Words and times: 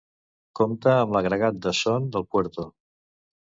Compta 0.59 0.95
amb 1.03 1.13
l'agregat 1.17 1.61
de 1.67 1.77
Son 1.83 2.11
del 2.17 2.29
Puerto. 2.33 2.69